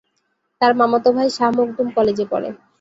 [0.61, 2.49] তার মামাতো ভাই শাহ মখদুম কলেজে পড়ে।